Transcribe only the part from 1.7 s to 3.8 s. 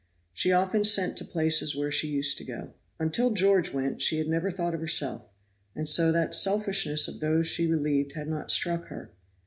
where she used to go. Until George